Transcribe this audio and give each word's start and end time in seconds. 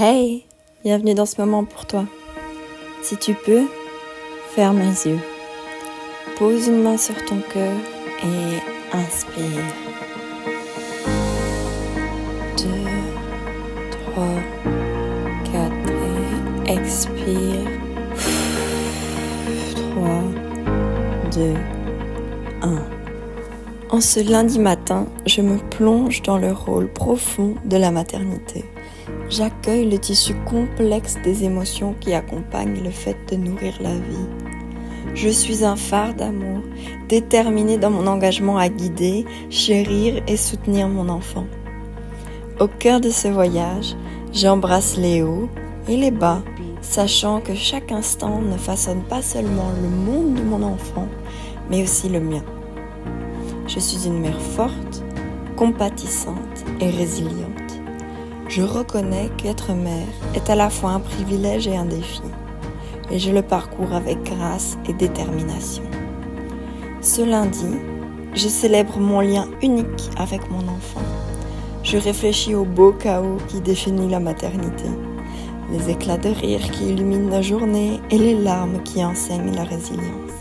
Hey, 0.00 0.44
bienvenue 0.84 1.14
dans 1.14 1.26
ce 1.26 1.40
moment 1.40 1.64
pour 1.64 1.84
toi. 1.84 2.04
Si 3.02 3.16
tu 3.16 3.34
peux, 3.34 3.64
ferme 4.54 4.78
les 4.78 5.08
yeux. 5.08 5.18
Pose 6.38 6.68
une 6.68 6.82
main 6.84 6.96
sur 6.96 7.16
ton 7.24 7.40
cœur 7.52 7.72
et 8.22 8.96
inspire. 8.96 9.64
Deux, 12.58 12.86
trois, 13.90 14.36
quatre 15.50 16.68
et 16.68 16.72
expire. 16.74 17.68
Trois, 19.74 20.22
deux, 21.34 21.56
un. 22.62 22.84
En 23.90 24.00
ce 24.00 24.20
lundi 24.20 24.60
matin, 24.60 25.08
je 25.26 25.42
me 25.42 25.58
plonge 25.58 26.22
dans 26.22 26.38
le 26.38 26.52
rôle 26.52 26.86
profond 26.86 27.56
de 27.64 27.76
la 27.76 27.90
maternité. 27.90 28.64
J'accueille 29.30 29.90
le 29.90 29.98
tissu 29.98 30.34
complexe 30.46 31.16
des 31.22 31.44
émotions 31.44 31.94
qui 32.00 32.14
accompagnent 32.14 32.82
le 32.82 32.90
fait 32.90 33.16
de 33.30 33.36
nourrir 33.36 33.74
la 33.80 33.92
vie. 33.92 34.26
Je 35.14 35.28
suis 35.28 35.64
un 35.64 35.76
phare 35.76 36.14
d'amour, 36.14 36.62
déterminé 37.10 37.76
dans 37.76 37.90
mon 37.90 38.06
engagement 38.06 38.56
à 38.56 38.70
guider, 38.70 39.26
chérir 39.50 40.22
et 40.26 40.38
soutenir 40.38 40.88
mon 40.88 41.10
enfant. 41.10 41.46
Au 42.58 42.68
cœur 42.68 43.02
de 43.02 43.10
ce 43.10 43.28
voyage, 43.28 43.96
j'embrasse 44.32 44.96
les 44.96 45.22
hauts 45.22 45.50
et 45.88 45.98
les 45.98 46.10
bas, 46.10 46.42
sachant 46.80 47.40
que 47.40 47.54
chaque 47.54 47.92
instant 47.92 48.40
ne 48.40 48.56
façonne 48.56 49.02
pas 49.02 49.20
seulement 49.20 49.72
le 49.82 49.88
monde 49.88 50.34
de 50.34 50.42
mon 50.42 50.62
enfant, 50.62 51.08
mais 51.68 51.82
aussi 51.82 52.08
le 52.08 52.20
mien. 52.20 52.44
Je 53.66 53.78
suis 53.78 54.06
une 54.06 54.20
mère 54.20 54.40
forte, 54.40 55.04
compatissante 55.54 56.64
et 56.80 56.88
résiliente. 56.88 57.67
Je 58.48 58.62
reconnais 58.62 59.30
qu'être 59.36 59.74
mère 59.74 60.08
est 60.34 60.48
à 60.48 60.54
la 60.54 60.70
fois 60.70 60.92
un 60.92 61.00
privilège 61.00 61.68
et 61.68 61.76
un 61.76 61.84
défi, 61.84 62.22
et 63.10 63.18
je 63.18 63.30
le 63.30 63.42
parcours 63.42 63.92
avec 63.92 64.22
grâce 64.22 64.78
et 64.88 64.94
détermination. 64.94 65.82
Ce 67.02 67.20
lundi, 67.20 67.76
je 68.32 68.48
célèbre 68.48 68.98
mon 69.00 69.20
lien 69.20 69.48
unique 69.62 70.10
avec 70.16 70.50
mon 70.50 70.66
enfant. 70.66 71.02
Je 71.82 71.98
réfléchis 71.98 72.54
au 72.54 72.64
beau 72.64 72.92
chaos 72.92 73.36
qui 73.48 73.60
définit 73.60 74.08
la 74.08 74.18
maternité, 74.18 74.88
les 75.70 75.90
éclats 75.90 76.16
de 76.16 76.30
rire 76.30 76.70
qui 76.70 76.88
illuminent 76.88 77.30
la 77.30 77.42
journée 77.42 78.00
et 78.10 78.16
les 78.16 78.34
larmes 78.34 78.82
qui 78.82 79.04
enseignent 79.04 79.54
la 79.54 79.64
résilience. 79.64 80.32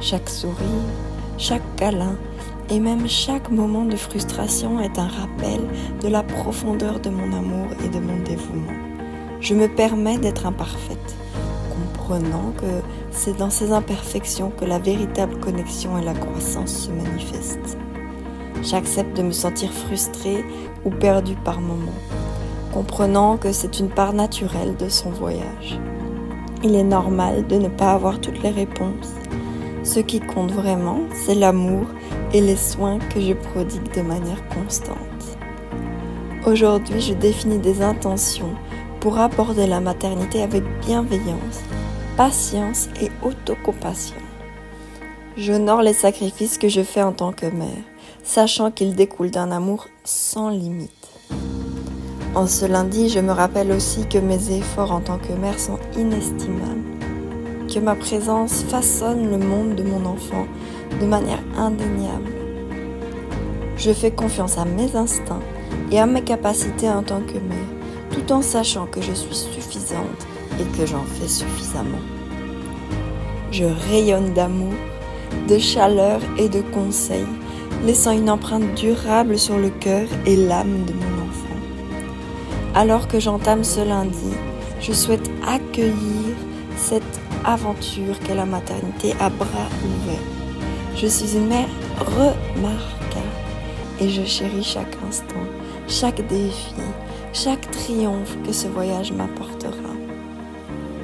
Chaque 0.00 0.28
sourire, 0.28 0.84
chaque 1.38 1.76
câlin 1.76 2.18
et 2.72 2.80
même 2.80 3.06
chaque 3.06 3.50
moment 3.50 3.84
de 3.84 3.96
frustration 3.96 4.80
est 4.80 4.98
un 4.98 5.06
rappel 5.06 5.60
de 6.00 6.08
la 6.08 6.22
profondeur 6.22 7.00
de 7.00 7.10
mon 7.10 7.30
amour 7.36 7.66
et 7.84 7.88
de 7.88 7.98
mon 7.98 8.16
dévouement. 8.22 8.72
Je 9.40 9.54
me 9.54 9.68
permets 9.68 10.16
d'être 10.16 10.46
imparfaite, 10.46 11.14
comprenant 11.68 12.52
que 12.56 12.80
c'est 13.10 13.36
dans 13.36 13.50
ces 13.50 13.72
imperfections 13.72 14.50
que 14.58 14.64
la 14.64 14.78
véritable 14.78 15.38
connexion 15.38 15.98
et 15.98 16.02
la 16.02 16.14
croissance 16.14 16.86
se 16.86 16.90
manifestent. 16.90 17.76
J'accepte 18.62 19.18
de 19.18 19.22
me 19.22 19.32
sentir 19.32 19.70
frustrée 19.70 20.42
ou 20.86 20.90
perdue 20.90 21.36
par 21.44 21.60
moments, 21.60 21.92
comprenant 22.72 23.36
que 23.36 23.52
c'est 23.52 23.80
une 23.80 23.90
part 23.90 24.14
naturelle 24.14 24.76
de 24.78 24.88
son 24.88 25.10
voyage. 25.10 25.78
Il 26.64 26.74
est 26.74 26.84
normal 26.84 27.46
de 27.46 27.56
ne 27.56 27.68
pas 27.68 27.92
avoir 27.92 28.18
toutes 28.18 28.42
les 28.42 28.50
réponses. 28.50 29.12
Ce 29.84 29.98
qui 29.98 30.20
compte 30.20 30.52
vraiment, 30.52 31.00
c'est 31.12 31.34
l'amour 31.34 31.86
et 32.32 32.40
les 32.40 32.56
soins 32.56 32.98
que 32.98 33.20
je 33.20 33.32
prodigue 33.32 33.94
de 33.94 34.02
manière 34.02 34.46
constante. 34.48 34.96
Aujourd'hui, 36.46 37.00
je 37.00 37.14
définis 37.14 37.58
des 37.58 37.82
intentions 37.82 38.54
pour 39.00 39.18
aborder 39.18 39.66
la 39.66 39.80
maternité 39.80 40.42
avec 40.42 40.62
bienveillance, 40.86 41.60
patience 42.16 42.88
et 43.00 43.10
autocompassion. 43.24 44.16
J'honore 45.36 45.82
les 45.82 45.94
sacrifices 45.94 46.58
que 46.58 46.68
je 46.68 46.82
fais 46.82 47.02
en 47.02 47.12
tant 47.12 47.32
que 47.32 47.46
mère, 47.46 47.84
sachant 48.22 48.70
qu'ils 48.70 48.94
découlent 48.94 49.30
d'un 49.30 49.50
amour 49.50 49.88
sans 50.04 50.50
limite. 50.50 50.90
En 52.34 52.46
ce 52.46 52.66
lundi, 52.66 53.08
je 53.08 53.20
me 53.20 53.32
rappelle 53.32 53.72
aussi 53.72 54.06
que 54.06 54.18
mes 54.18 54.52
efforts 54.52 54.92
en 54.92 55.00
tant 55.00 55.18
que 55.18 55.32
mère 55.32 55.58
sont 55.58 55.78
inestimables, 55.98 56.91
que 57.72 57.78
ma 57.78 57.94
présence 57.94 58.64
façonne 58.64 59.30
le 59.30 59.38
monde 59.38 59.76
de 59.76 59.82
mon 59.82 60.04
enfant 60.04 60.46
de 61.00 61.06
manière 61.06 61.42
indéniable. 61.56 62.32
Je 63.78 63.92
fais 63.92 64.10
confiance 64.10 64.58
à 64.58 64.64
mes 64.64 64.94
instincts 64.94 65.42
et 65.90 65.98
à 65.98 66.06
mes 66.06 66.22
capacités 66.22 66.88
en 66.88 67.02
tant 67.02 67.20
que 67.20 67.38
mère, 67.38 67.70
tout 68.10 68.30
en 68.32 68.42
sachant 68.42 68.86
que 68.86 69.00
je 69.00 69.12
suis 69.12 69.34
suffisante 69.34 70.26
et 70.60 70.76
que 70.76 70.84
j'en 70.84 71.04
fais 71.04 71.28
suffisamment. 71.28 72.02
Je 73.50 73.64
rayonne 73.90 74.34
d'amour, 74.34 74.74
de 75.48 75.58
chaleur 75.58 76.20
et 76.38 76.48
de 76.50 76.60
conseils, 76.60 77.26
laissant 77.86 78.12
une 78.12 78.28
empreinte 78.28 78.74
durable 78.74 79.38
sur 79.38 79.56
le 79.56 79.70
cœur 79.70 80.06
et 80.26 80.36
l'âme 80.36 80.84
de 80.84 80.92
mon 80.92 81.28
enfant. 81.28 81.56
Alors 82.74 83.08
que 83.08 83.18
j'entame 83.18 83.64
ce 83.64 83.80
lundi, 83.80 84.34
je 84.80 84.92
souhaite 84.92 85.30
accueillir 85.46 86.36
cette 86.76 87.20
aventure 87.44 88.18
qu'est 88.20 88.34
la 88.34 88.46
maternité 88.46 89.14
à 89.20 89.28
bras 89.28 89.68
ouverts 89.84 90.42
je 90.94 91.06
suis 91.06 91.36
une 91.36 91.48
mère 91.48 91.68
remarquable 91.98 93.26
et 94.00 94.08
je 94.08 94.24
chéris 94.24 94.62
chaque 94.62 94.96
instant, 95.08 95.34
chaque 95.88 96.26
défi, 96.28 96.74
chaque 97.32 97.70
triomphe 97.70 98.36
que 98.46 98.52
ce 98.52 98.68
voyage 98.68 99.12
m'apportera. 99.12 99.72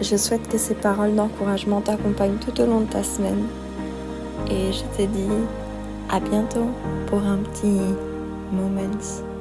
Je 0.00 0.16
souhaite 0.16 0.48
que 0.48 0.58
ces 0.58 0.74
paroles 0.74 1.14
d'encouragement 1.14 1.80
t'accompagnent 1.80 2.38
tout 2.38 2.60
au 2.60 2.66
long 2.66 2.80
de 2.80 2.90
ta 2.90 3.02
semaine 3.02 3.46
et 4.50 4.72
je 4.72 4.82
te 4.96 5.02
dis 5.02 5.28
à 6.08 6.20
bientôt 6.20 6.70
pour 7.06 7.22
un 7.22 7.38
petit 7.38 7.80
moment. 8.52 9.31